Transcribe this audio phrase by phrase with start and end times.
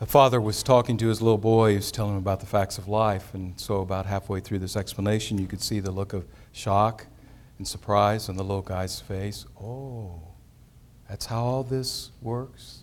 [0.00, 2.78] A father was talking to his little boy, he was telling him about the facts
[2.78, 3.34] of life.
[3.34, 7.06] And so, about halfway through this explanation, you could see the look of shock
[7.58, 9.44] and surprise on the little guy's face.
[9.60, 10.20] Oh,
[11.08, 12.82] that's how all this works?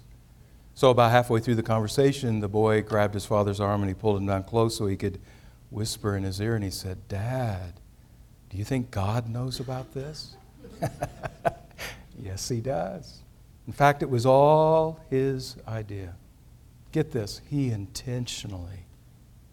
[0.73, 4.17] So, about halfway through the conversation, the boy grabbed his father's arm and he pulled
[4.17, 5.21] him down close so he could
[5.69, 6.55] whisper in his ear.
[6.55, 7.79] And he said, Dad,
[8.49, 10.35] do you think God knows about this?
[12.21, 13.21] yes, he does.
[13.67, 16.13] In fact, it was all his idea.
[16.95, 18.85] Get this, he intentionally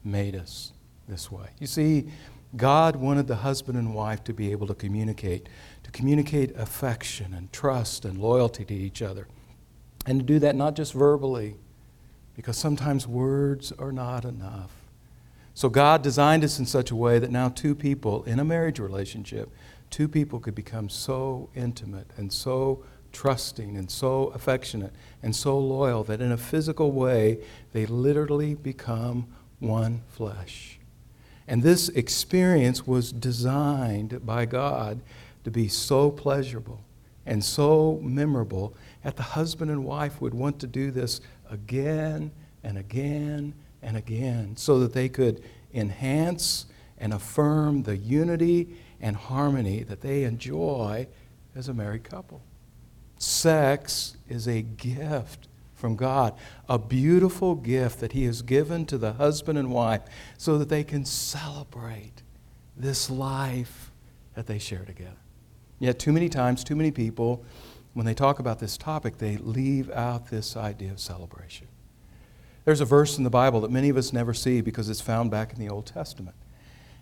[0.05, 0.73] made us
[1.09, 1.49] this way.
[1.59, 2.07] You see,
[2.55, 5.49] God wanted the husband and wife to be able to communicate,
[5.83, 9.27] to communicate affection and trust and loyalty to each other.
[10.07, 11.57] And to do that not just verbally,
[12.37, 14.71] because sometimes words are not enough.
[15.53, 18.79] So God designed us in such a way that now two people in a marriage
[18.79, 19.51] relationship,
[19.91, 26.05] two people could become so intimate and so trusting and so affectionate and so loyal
[26.05, 27.39] that in a physical way
[27.73, 29.27] they literally become
[29.59, 30.79] one flesh.
[31.47, 35.01] And this experience was designed by God
[35.45, 36.85] to be so pleasurable
[37.27, 42.33] and so memorable that the husband and wife would want to do this again
[42.65, 45.43] and again and again so that they could
[45.75, 46.67] enhance
[46.99, 51.07] and affirm the unity and harmony that they enjoy
[51.55, 52.41] as a married couple.
[53.23, 56.35] Sex is a gift from God,
[56.69, 60.03] a beautiful gift that He has given to the husband and wife
[60.37, 62.23] so that they can celebrate
[62.77, 63.93] this life
[64.35, 65.21] that they share together.
[65.79, 67.45] Yet, too many times, too many people,
[67.95, 71.69] when they talk about this topic, they leave out this idea of celebration.
[72.65, 75.31] There's a verse in the Bible that many of us never see because it's found
[75.31, 76.35] back in the Old Testament.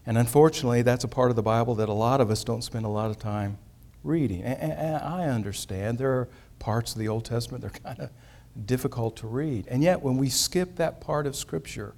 [0.05, 2.85] And unfortunately, that's a part of the Bible that a lot of us don't spend
[2.85, 3.57] a lot of time
[4.03, 4.43] reading.
[4.43, 8.11] And, I understand there are parts of the Old Testament that are kind of
[8.67, 9.67] difficult to read.
[9.69, 11.95] And yet, when we skip that part of Scripture,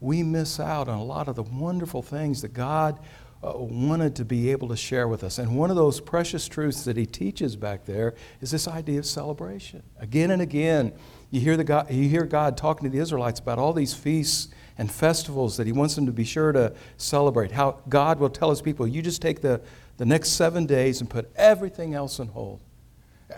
[0.00, 2.98] we miss out on a lot of the wonderful things that God
[3.42, 5.38] uh, wanted to be able to share with us.
[5.38, 9.06] And one of those precious truths that he teaches back there is this idea of
[9.06, 9.82] celebration.
[9.98, 10.92] Again and again,
[11.30, 14.48] you hear, the God, you hear God talking to the Israelites about all these feasts
[14.80, 17.52] and festivals that he wants them to be sure to celebrate.
[17.52, 19.60] How God will tell his people, you just take the,
[19.98, 22.60] the next seven days and put everything else on hold.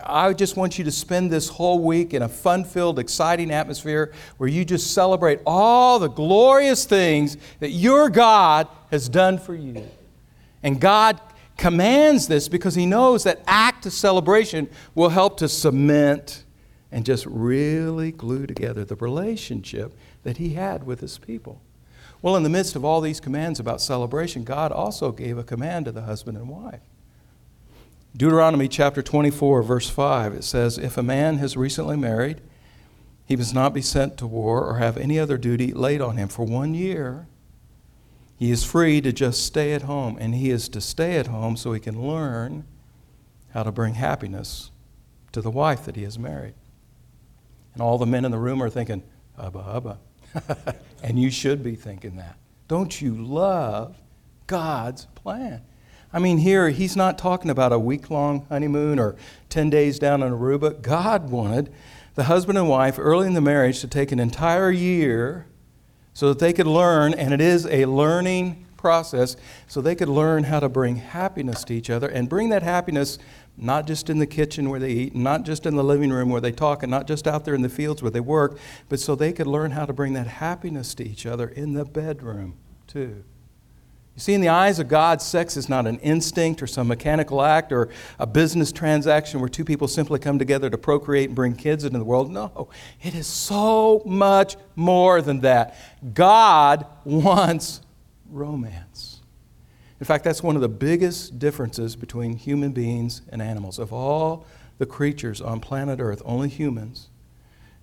[0.05, 4.13] I just want you to spend this whole week in a fun filled, exciting atmosphere
[4.37, 9.85] where you just celebrate all the glorious things that your God has done for you.
[10.63, 11.19] And God
[11.57, 16.45] commands this because He knows that act of celebration will help to cement
[16.89, 19.91] and just really glue together the relationship
[20.23, 21.61] that He had with His people.
[22.21, 25.85] Well, in the midst of all these commands about celebration, God also gave a command
[25.85, 26.81] to the husband and wife.
[28.15, 32.41] Deuteronomy chapter 24, verse 5, it says, If a man has recently married,
[33.25, 36.27] he must not be sent to war or have any other duty laid on him
[36.27, 37.27] for one year.
[38.37, 41.57] He is free to just stay at home, and he is to stay at home
[41.57, 42.65] so he can learn
[43.53, 44.71] how to bring happiness
[45.31, 46.53] to the wife that he has married.
[47.73, 49.03] And all the men in the room are thinking,
[49.37, 49.97] Hubba, hubba.
[51.03, 52.37] and you should be thinking that.
[52.67, 53.95] Don't you love
[54.47, 55.61] God's plan?
[56.11, 59.15] I mean, here, he's not talking about a week long honeymoon or
[59.49, 60.81] 10 days down in Aruba.
[60.81, 61.73] God wanted
[62.15, 65.47] the husband and wife early in the marriage to take an entire year
[66.13, 69.35] so that they could learn, and it is a learning process,
[69.67, 73.17] so they could learn how to bring happiness to each other and bring that happiness
[73.57, 76.41] not just in the kitchen where they eat, not just in the living room where
[76.41, 78.57] they talk, and not just out there in the fields where they work,
[78.89, 81.85] but so they could learn how to bring that happiness to each other in the
[81.85, 82.55] bedroom,
[82.87, 83.23] too.
[84.15, 87.41] You see, in the eyes of God, sex is not an instinct or some mechanical
[87.41, 91.55] act or a business transaction where two people simply come together to procreate and bring
[91.55, 92.31] kids into the world.
[92.31, 92.69] No,
[93.01, 95.75] it is so much more than that.
[96.13, 97.81] God wants
[98.29, 99.12] romance.
[100.03, 103.79] In fact, that's one of the biggest differences between human beings and animals.
[103.79, 104.45] Of all
[104.77, 107.07] the creatures on planet Earth, only humans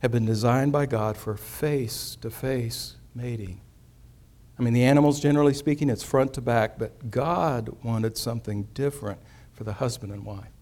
[0.01, 3.63] have been designed by God for face to face mating.
[4.59, 9.23] I mean, the animals, generally speaking, it's front to back, but God wanted something different
[9.55, 10.53] for the husband and wife.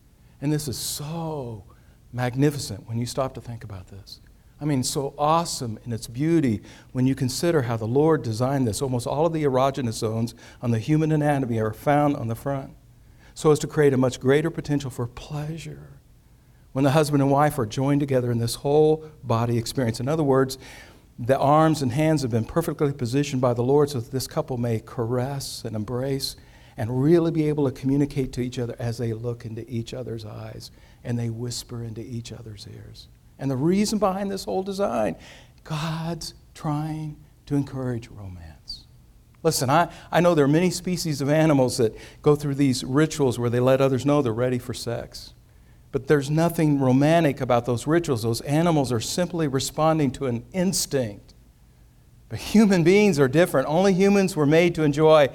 [0.40, 1.64] And this is so
[2.12, 4.20] magnificent when you stop to think about this.
[4.60, 6.62] I mean, so awesome in its beauty
[6.92, 8.82] when you consider how the Lord designed this.
[8.82, 12.74] Almost all of the erogenous zones on the human anatomy are found on the front,
[13.34, 15.98] so as to create a much greater potential for pleasure
[16.72, 20.00] when the husband and wife are joined together in this whole body experience.
[20.00, 20.58] In other words,
[21.18, 24.56] the arms and hands have been perfectly positioned by the Lord so that this couple
[24.56, 26.36] may caress and embrace
[26.76, 30.24] and really be able to communicate to each other as they look into each other's
[30.24, 30.70] eyes
[31.02, 33.08] and they whisper into each other's ears.
[33.38, 35.16] And the reason behind this whole design
[35.64, 38.86] God's trying to encourage romance.
[39.42, 43.38] Listen, I, I know there are many species of animals that go through these rituals
[43.38, 45.34] where they let others know they're ready for sex.
[45.92, 48.22] But there's nothing romantic about those rituals.
[48.22, 51.34] Those animals are simply responding to an instinct.
[52.28, 53.68] But human beings are different.
[53.68, 55.28] Only humans were made to enjoy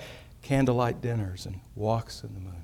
[0.44, 2.63] candlelight dinners and walks in the moonlight.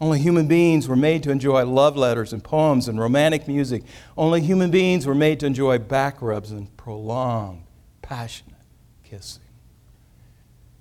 [0.00, 3.82] Only human beings were made to enjoy love letters and poems and romantic music.
[4.16, 7.64] Only human beings were made to enjoy back rubs and prolonged,
[8.00, 8.54] passionate
[9.02, 9.42] kissing.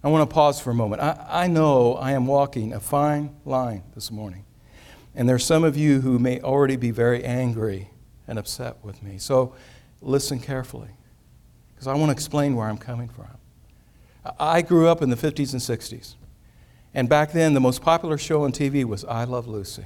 [0.04, 1.02] I want to pause for a moment.
[1.02, 4.46] I, I know I am walking a fine line this morning.
[5.16, 7.90] And there are some of you who may already be very angry
[8.28, 9.18] and upset with me.
[9.18, 9.56] So
[10.00, 10.90] listen carefully,
[11.74, 13.26] because I want to explain where I'm coming from.
[14.40, 16.16] I grew up in the 50s and 60s.
[16.98, 19.86] And back then, the most popular show on TV was I Love Lucy.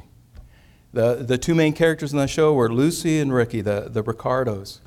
[0.93, 4.79] The, the two main characters in that show were Lucy and Ricky, the, the Ricardos.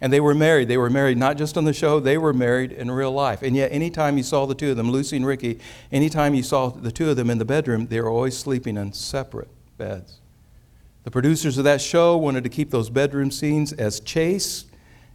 [0.00, 0.66] And they were married.
[0.66, 3.42] They were married not just on the show, they were married in real life.
[3.42, 5.60] And yet, anytime you saw the two of them, Lucy and Ricky,
[5.92, 8.92] anytime you saw the two of them in the bedroom, they were always sleeping in
[8.92, 10.18] separate beds.
[11.04, 14.66] The producers of that show wanted to keep those bedroom scenes as chaste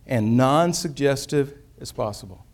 [0.07, 2.45] and non suggestive as possible.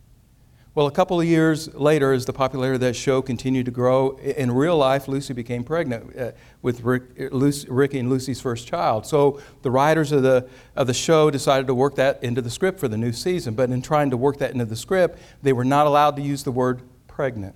[0.75, 4.17] Well, a couple of years later, as the popularity of that show continued to grow,
[4.17, 6.31] in real life, Lucy became pregnant uh,
[6.61, 9.07] with Rick, Lucy, Ricky and Lucy's first child.
[9.07, 12.79] So the writers of the, of the show decided to work that into the script
[12.79, 13.55] for the new season.
[13.55, 16.43] But in trying to work that into the script, they were not allowed to use
[16.43, 17.55] the word pregnant.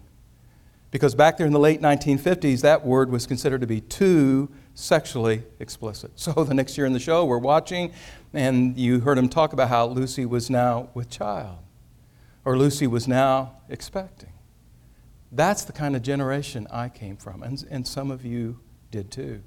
[0.90, 5.44] Because back there in the late 1950s, that word was considered to be too sexually
[5.60, 6.14] explicit.
[6.16, 7.94] So the next year in the show, we're watching,
[8.34, 11.60] and you heard him talk about how Lucy was now with child
[12.46, 14.34] or Lucy was now expecting.
[15.32, 18.60] That's the kind of generation I came from, and, and some of you
[18.92, 19.42] did too.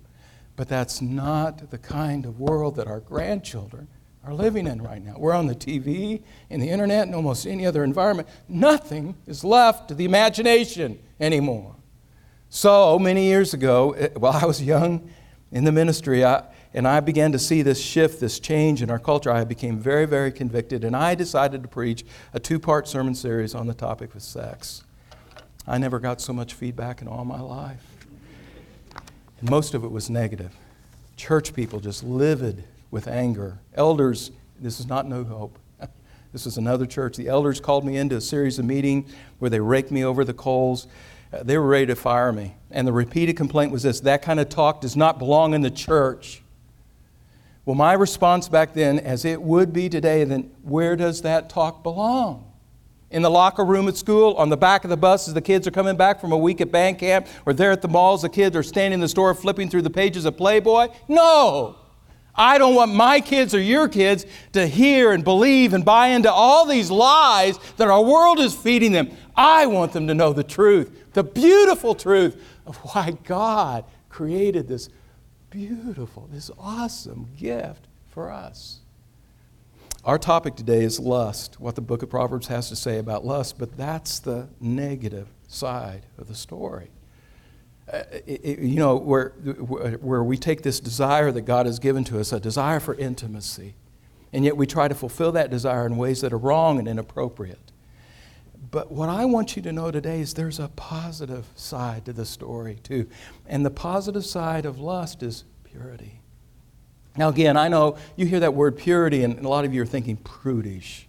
[0.57, 3.89] But that's not the kind of world that our grandchildren
[4.25, 5.15] are living in right now.
[5.17, 8.29] We're on the TV, in the internet, in almost any other environment.
[8.49, 11.77] Nothing is left to the imagination anymore.
[12.49, 15.11] So many years ago, while I was young
[15.53, 16.45] in the ministry, I,
[16.77, 20.05] and I began to see this shift, this change in our culture, I became very,
[20.05, 24.15] very convicted, and I decided to preach a two part sermon series on the topic
[24.15, 24.85] of sex.
[25.67, 27.83] I never got so much feedback in all my life.
[29.41, 30.55] And most of it was negative.
[31.17, 33.59] Church people just livid with anger.
[33.75, 34.31] Elders,
[34.61, 35.59] this is not no Hope.
[36.33, 37.17] This is another church.
[37.17, 40.35] The elders called me into a series of meetings where they raked me over the
[40.35, 40.87] coals.
[41.33, 42.55] Uh, they were ready to fire me.
[42.71, 45.71] And the repeated complaint was this that kind of talk does not belong in the
[45.71, 46.43] church.
[47.67, 51.83] Well, my response back then, as it would be today, then where does that talk
[51.83, 52.53] belong?
[53.11, 55.67] In the locker room at school, on the back of the bus as the kids
[55.67, 58.29] are coming back from a week at band camp, or there at the malls, the
[58.29, 60.89] kids are standing in the store flipping through the pages of Playboy?
[61.09, 61.77] No!
[62.37, 66.31] I don't want my kids or your kids to hear and believe and buy into
[66.31, 69.11] all these lies that our world is feeding them.
[69.35, 74.89] I want them to know the truth, the beautiful truth of why God created this
[75.57, 78.81] beautiful, this awesome gift for us.
[80.05, 83.59] Our topic today is lust, what the book of Proverbs has to say about lust,
[83.59, 86.91] but that's the negative side of the story.
[87.91, 92.05] Uh, it, it, you know, where, where we take this desire that God has given
[92.05, 93.77] to us, a desire for intimacy,
[94.35, 97.73] and yet we try to fulfill that desire in ways that are wrong and inappropriate.
[98.71, 102.27] But what I want you to know today is there's a positive side to the
[102.27, 103.09] story, too.
[103.47, 105.45] And the positive side of lust is
[105.77, 106.21] purity.
[107.17, 109.87] Now, again, I know you hear that word purity, and a lot of you are
[109.87, 111.07] thinking prudish.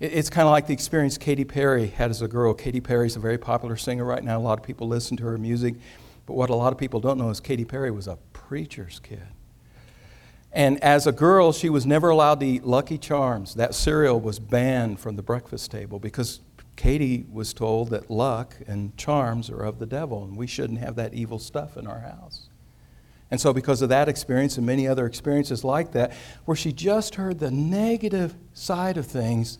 [0.00, 2.54] It's kind of like the experience Katy Perry had as a girl.
[2.54, 4.38] Katy Perry is a very popular singer right now.
[4.38, 5.74] A lot of people listen to her music.
[6.26, 9.22] But what a lot of people don't know is Katy Perry was a preacher's kid.
[10.52, 13.54] And as a girl, she was never allowed to eat Lucky Charms.
[13.54, 16.40] That cereal was banned from the breakfast table because
[16.76, 20.96] Katy was told that luck and charms are of the devil, and we shouldn't have
[20.96, 22.48] that evil stuff in our house.
[23.32, 26.12] And so, because of that experience and many other experiences like that,
[26.44, 29.56] where she just heard the negative side of things,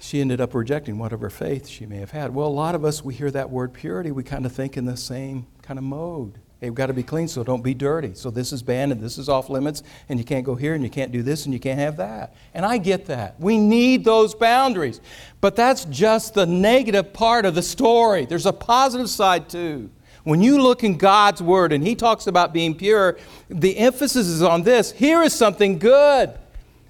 [0.00, 2.34] she ended up rejecting whatever faith she may have had.
[2.34, 4.84] Well, a lot of us, we hear that word purity, we kind of think in
[4.84, 6.38] the same kind of mode.
[6.60, 8.12] Hey, we've got to be clean, so don't be dirty.
[8.12, 10.84] So this is banned and this is off limits, and you can't go here and
[10.84, 12.34] you can't do this and you can't have that.
[12.52, 13.40] And I get that.
[13.40, 15.00] We need those boundaries.
[15.40, 18.26] But that's just the negative part of the story.
[18.26, 19.90] There's a positive side too.
[20.24, 24.42] When you look in God's Word and He talks about being pure, the emphasis is
[24.42, 26.34] on this here is something good.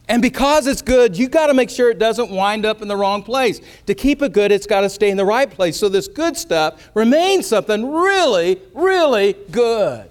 [0.09, 2.97] And because it's good, you've got to make sure it doesn't wind up in the
[2.97, 3.61] wrong place.
[3.87, 5.77] To keep it good, it's got to stay in the right place.
[5.77, 10.11] So this good stuff remains something really, really good.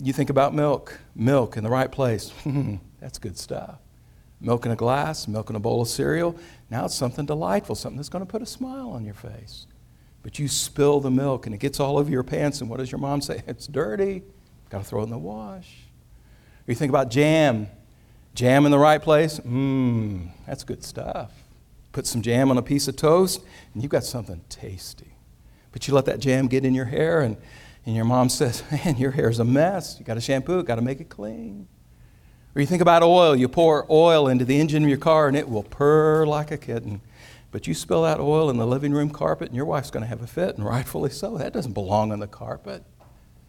[0.00, 2.32] You think about milk, milk in the right place.
[3.00, 3.80] That's good stuff.
[4.40, 6.36] milk in a glass, milk in a bowl of cereal.
[6.70, 9.66] Now it's something delightful, something that's going to put a smile on your face.
[10.28, 12.92] But you spill the milk and it gets all over your pants, and what does
[12.92, 13.42] your mom say?
[13.46, 14.22] It's dirty.
[14.68, 15.74] Got to throw it in the wash.
[16.66, 17.66] Or you think about jam.
[18.34, 19.40] Jam in the right place?
[19.40, 21.32] Mmm, that's good stuff.
[21.92, 23.40] Put some jam on a piece of toast,
[23.72, 25.14] and you've got something tasty.
[25.72, 27.38] But you let that jam get in your hair, and,
[27.86, 29.96] and your mom says, Man, your hair's a mess.
[29.98, 31.68] You got to shampoo it, got to make it clean.
[32.54, 33.34] Or you think about oil.
[33.34, 36.58] You pour oil into the engine of your car, and it will purr like a
[36.58, 37.00] kitten.
[37.50, 40.08] But you spill that oil in the living room carpet, and your wife's going to
[40.08, 41.38] have a fit, and rightfully so.
[41.38, 42.84] That doesn't belong on the carpet.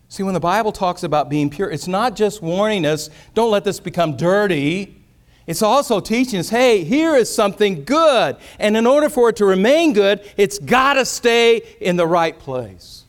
[0.08, 3.64] See, when the Bible talks about being pure, it's not just warning us, don't let
[3.64, 5.04] this become dirty.
[5.46, 8.38] It's also teaching us, hey, here is something good.
[8.58, 12.38] And in order for it to remain good, it's got to stay in the right
[12.38, 13.04] place.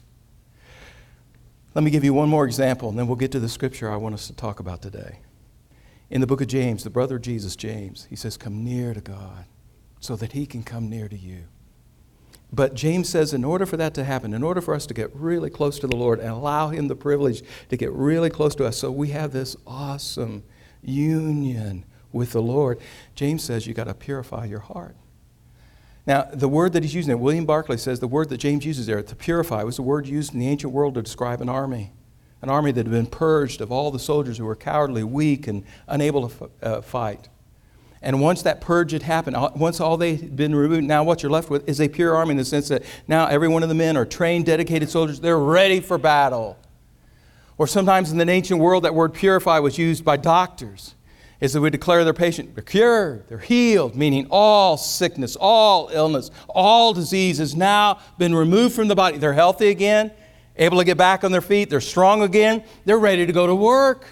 [1.74, 3.96] Let me give you one more example, and then we'll get to the scripture I
[3.96, 5.20] want us to talk about today.
[6.10, 9.00] In the book of James, the brother of Jesus, James, he says, Come near to
[9.00, 9.44] God
[10.00, 11.44] so that he can come near to you.
[12.52, 15.14] But James says, in order for that to happen, in order for us to get
[15.14, 18.66] really close to the Lord and allow Him the privilege to get really close to
[18.66, 20.42] us, so we have this awesome
[20.82, 22.80] union with the Lord,
[23.14, 24.96] James says you got to purify your heart.
[26.06, 28.86] Now, the word that he's using there, William Barclay says the word that James uses
[28.86, 31.92] there, to purify, was the word used in the ancient world to describe an army.
[32.42, 35.62] An army that had been purged of all the soldiers who were cowardly, weak, and
[35.86, 37.28] unable to f- uh, fight.
[38.02, 41.50] And once that purge had happened, once all they'd been removed, now what you're left
[41.50, 43.96] with is a pure army in the sense that now every one of the men
[43.96, 45.20] are trained, dedicated soldiers.
[45.20, 46.56] They're ready for battle.
[47.58, 50.94] Or sometimes in the ancient world, that word purify was used by doctors.
[51.40, 56.30] Is that we declare their patient, they're cured, they're healed, meaning all sickness, all illness,
[56.48, 59.16] all disease has now been removed from the body.
[59.16, 60.10] They're healthy again,
[60.56, 63.54] able to get back on their feet, they're strong again, they're ready to go to
[63.54, 64.06] work.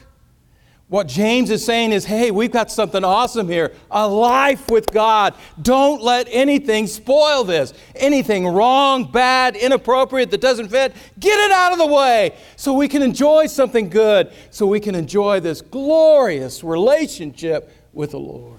[0.88, 5.35] What James is saying is, hey, we've got something awesome here a life with God.
[5.61, 7.75] Don't let anything spoil this.
[7.95, 12.88] Anything wrong, bad, inappropriate that doesn't fit, get it out of the way so we
[12.88, 18.54] can enjoy something good, so we can enjoy this glorious relationship with the Lord.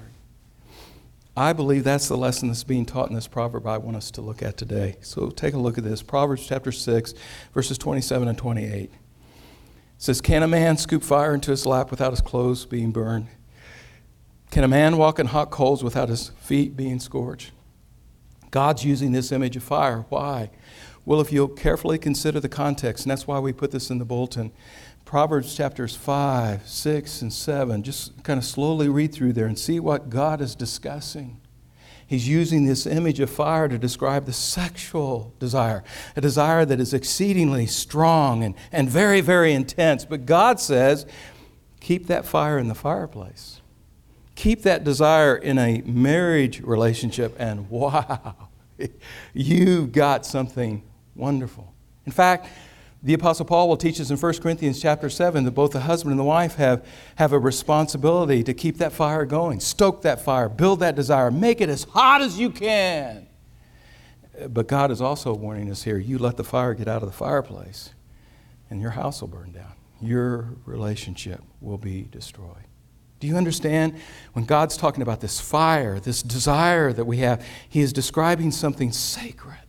[1.36, 4.22] I believe that's the lesson that's being taught in this proverb I want us to
[4.22, 4.98] look at today.
[5.02, 7.14] So take a look at this Proverbs chapter 6,
[7.54, 8.92] verses 27 and 28
[10.00, 13.28] says, Can a man scoop fire into his lap without his clothes being burned?
[14.50, 17.52] Can a man walk in hot coals without his feet being scorched?
[18.50, 20.06] God's using this image of fire.
[20.10, 20.50] Why?
[21.06, 24.06] Well, if you'll carefully consider the context, and that's why we put this in the
[24.06, 24.52] bulletin,
[25.06, 29.80] Proverbs chapters 5, 6, and 7, just kind of slowly read through there and see
[29.80, 31.40] what God is discussing.
[32.10, 35.84] He's using this image of fire to describe the sexual desire,
[36.16, 40.06] a desire that is exceedingly strong and, and very, very intense.
[40.06, 41.06] But God says,
[41.80, 43.62] keep that fire in the fireplace.
[44.34, 48.50] Keep that desire in a marriage relationship, and wow,
[49.36, 50.82] you've got something
[51.14, 51.72] wonderful.
[52.08, 52.48] In fact,
[53.02, 56.12] the Apostle Paul will teach us in 1 Corinthians chapter 7 that both the husband
[56.12, 60.50] and the wife have, have a responsibility to keep that fire going, stoke that fire,
[60.50, 63.28] build that desire, make it as hot as you can.
[64.50, 67.16] But God is also warning us here you let the fire get out of the
[67.16, 67.94] fireplace,
[68.70, 69.74] and your house will burn down.
[70.02, 72.66] Your relationship will be destroyed.
[73.20, 73.96] Do you understand?
[74.34, 78.92] When God's talking about this fire, this desire that we have, He is describing something
[78.92, 79.69] sacred.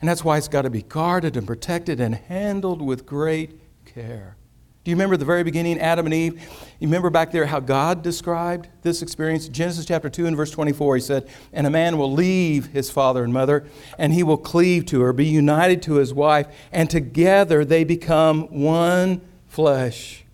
[0.00, 4.36] And that's why it's got to be guarded and protected and handled with great care.
[4.84, 6.40] Do you remember the very beginning, Adam and Eve?
[6.78, 9.48] You remember back there how God described this experience?
[9.48, 13.22] Genesis chapter 2 and verse 24, he said, And a man will leave his father
[13.22, 13.66] and mother,
[13.98, 18.44] and he will cleave to her, be united to his wife, and together they become
[18.44, 20.24] one flesh.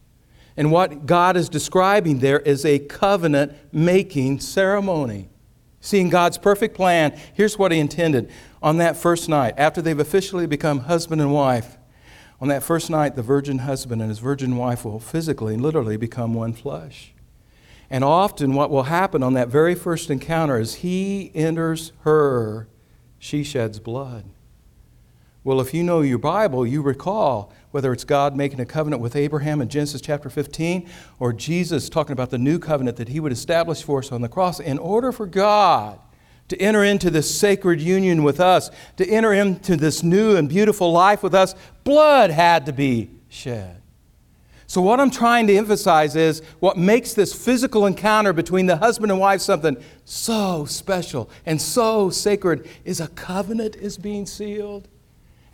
[0.56, 5.30] And what God is describing there is a covenant making ceremony.
[5.84, 8.30] Seeing God's perfect plan, here's what he intended
[8.62, 11.76] on that first night, after they've officially become husband and wife,
[12.40, 15.98] on that first night, the virgin husband and his virgin wife will physically and literally
[15.98, 17.12] become one flesh.
[17.90, 22.66] And often, what will happen on that very first encounter is he enters her,
[23.18, 24.24] she sheds blood.
[25.44, 29.14] Well, if you know your Bible, you recall whether it's God making a covenant with
[29.14, 33.30] Abraham in Genesis chapter 15 or Jesus talking about the new covenant that he would
[33.30, 34.58] establish for us on the cross.
[34.58, 36.00] In order for God
[36.48, 40.90] to enter into this sacred union with us, to enter into this new and beautiful
[40.92, 43.82] life with us, blood had to be shed.
[44.66, 49.12] So, what I'm trying to emphasize is what makes this physical encounter between the husband
[49.12, 54.88] and wife something so special and so sacred is a covenant is being sealed.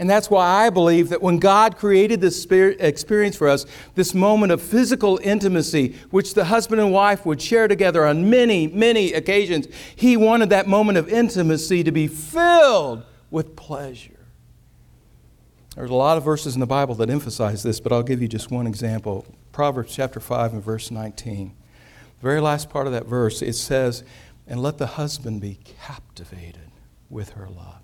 [0.01, 3.67] And that's why I believe that when God created this experience for us,
[3.97, 8.67] this moment of physical intimacy, which the husband and wife would share together on many,
[8.67, 14.21] many occasions, He wanted that moment of intimacy to be filled with pleasure.
[15.77, 18.29] There's a lot of verses in the Bible that emphasize this, but I'll give you
[18.29, 19.27] just one example.
[19.53, 21.55] Proverbs chapter 5 and verse 19.
[22.21, 24.03] The very last part of that verse, it says,
[24.47, 26.71] And let the husband be captivated
[27.11, 27.83] with her love.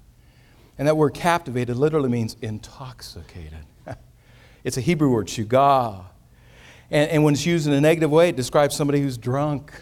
[0.79, 3.65] And that word captivated literally means intoxicated.
[4.65, 6.05] it's a Hebrew word, shugah.
[6.91, 9.73] And, and when it's used in a negative way, it describes somebody who's drunk.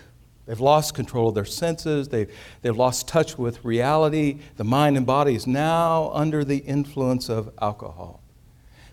[0.46, 2.08] They've lost control of their senses.
[2.08, 2.30] They've,
[2.62, 4.38] they've lost touch with reality.
[4.56, 8.20] The mind and body is now under the influence of alcohol.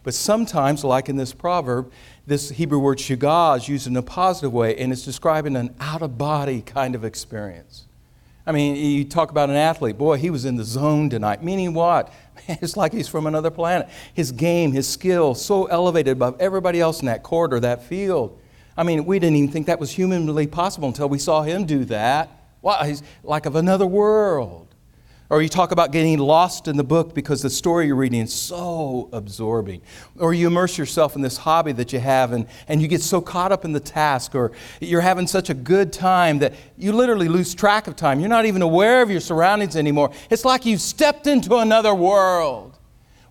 [0.04, 1.92] But sometimes, like in this proverb,
[2.26, 6.02] this Hebrew word shugah is used in a positive way, and it's describing an out
[6.02, 7.86] of body kind of experience.
[8.46, 9.98] I mean, you talk about an athlete.
[9.98, 11.44] Boy, he was in the zone tonight.
[11.44, 12.12] Meaning what?
[12.48, 13.88] it's like he's from another planet.
[14.14, 18.40] His game, his skill, so elevated above everybody else in that court or that field.
[18.76, 21.86] I mean, we didn't even think that was humanly possible until we saw him do
[21.86, 22.30] that.
[22.62, 24.71] Wow, he's like of another world.
[25.32, 28.34] Or you talk about getting lost in the book because the story you're reading is
[28.34, 29.82] so absorbing.
[30.20, 33.22] Or you immerse yourself in this hobby that you have and, and you get so
[33.22, 37.30] caught up in the task, or you're having such a good time that you literally
[37.30, 38.20] lose track of time.
[38.20, 40.12] You're not even aware of your surroundings anymore.
[40.30, 42.78] It's like you've stepped into another world.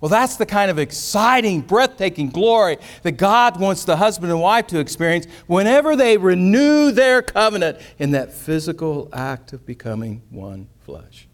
[0.01, 4.69] Well, that's the kind of exciting, breathtaking glory that God wants the husband and wife
[4.69, 11.27] to experience whenever they renew their covenant in that physical act of becoming one flesh.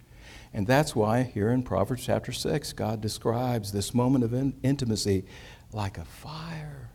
[0.57, 5.27] And that's why here in Proverbs chapter 6, God describes this moment of in- intimacy
[5.71, 6.89] like a fire.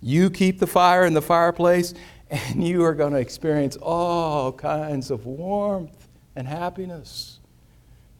[0.00, 1.94] You keep the fire in the fireplace,
[2.30, 7.40] and you are going to experience all kinds of warmth and happiness.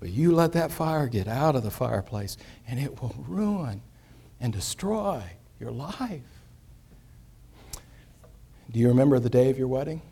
[0.00, 3.82] But you let that fire get out of the fireplace, and it will ruin
[4.40, 5.22] and destroy
[5.60, 6.22] your life.
[8.72, 10.02] Do you remember the day of your wedding?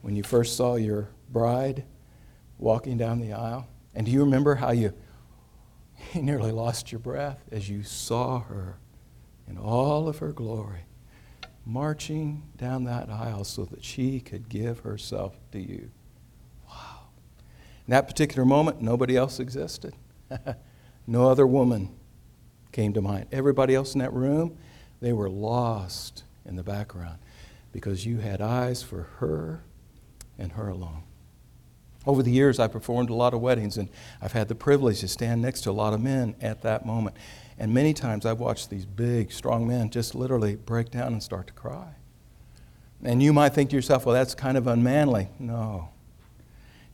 [0.00, 1.84] When you first saw your bride?
[2.62, 3.66] Walking down the aisle?
[3.94, 4.94] And do you remember how you,
[6.14, 8.78] nearly lost your breath as you saw her
[9.48, 10.84] in all of her glory,
[11.64, 15.90] marching down that aisle so that she could give herself to you?
[16.68, 17.08] Wow.
[17.86, 19.94] In that particular moment, nobody else existed.
[21.06, 21.94] no other woman
[22.70, 23.26] came to mind.
[23.32, 24.56] Everybody else in that room,
[25.00, 27.18] they were lost in the background
[27.72, 29.64] because you had eyes for her
[30.38, 31.02] and her alone.
[32.04, 33.88] Over the years, I've performed a lot of weddings, and
[34.20, 37.16] I've had the privilege to stand next to a lot of men at that moment.
[37.58, 41.46] And many times I've watched these big, strong men just literally break down and start
[41.46, 41.94] to cry.
[43.04, 45.28] And you might think to yourself, well, that's kind of unmanly.
[45.38, 45.90] No.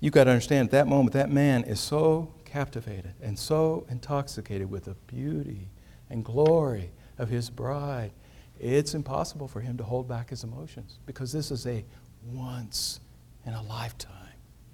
[0.00, 4.70] You've got to understand at that moment, that man is so captivated and so intoxicated
[4.70, 5.68] with the beauty
[6.10, 8.12] and glory of his bride.
[8.60, 11.84] It's impossible for him to hold back his emotions because this is a
[12.30, 13.00] once
[13.46, 14.27] in a lifetime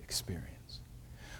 [0.04, 0.80] experience.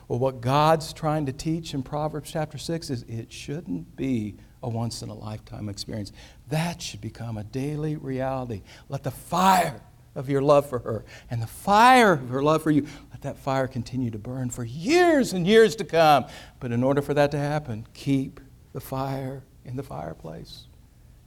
[0.09, 4.68] Well, what God's trying to teach in Proverbs chapter 6 is it shouldn't be a
[4.68, 6.11] once in a lifetime experience.
[6.48, 8.62] That should become a daily reality.
[8.88, 9.81] Let the fire
[10.14, 13.38] of your love for her and the fire of her love for you, let that
[13.38, 16.27] fire continue to burn for years and years to come.
[16.61, 18.40] But in order for that to happen, keep
[18.72, 20.66] the fire in the fireplace.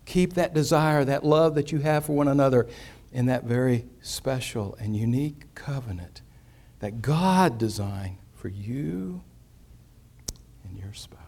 [0.05, 2.67] Keep that desire, that love that you have for one another
[3.11, 6.21] in that very special and unique covenant
[6.79, 9.21] that God designed for you
[10.63, 11.26] and your spouse.